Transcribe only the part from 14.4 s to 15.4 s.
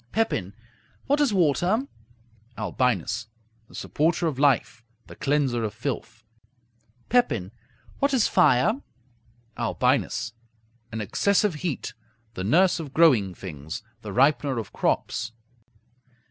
of crops.